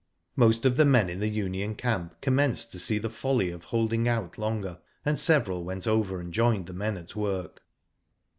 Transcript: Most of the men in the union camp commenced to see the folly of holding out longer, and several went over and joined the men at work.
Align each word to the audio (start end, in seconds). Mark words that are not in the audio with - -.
Most 0.35 0.65
of 0.65 0.77
the 0.77 0.83
men 0.85 1.09
in 1.11 1.19
the 1.19 1.29
union 1.29 1.75
camp 1.75 2.19
commenced 2.21 2.71
to 2.71 2.79
see 2.79 2.97
the 2.97 3.07
folly 3.11 3.51
of 3.51 3.65
holding 3.65 4.07
out 4.07 4.35
longer, 4.39 4.79
and 5.05 5.19
several 5.19 5.63
went 5.63 5.85
over 5.85 6.19
and 6.19 6.33
joined 6.33 6.65
the 6.65 6.73
men 6.73 6.97
at 6.97 7.15
work. 7.15 7.61